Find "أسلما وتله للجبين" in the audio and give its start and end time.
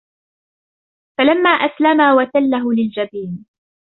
1.49-3.45